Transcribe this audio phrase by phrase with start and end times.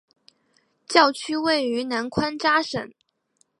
[0.87, 2.91] 教区位于南宽扎省。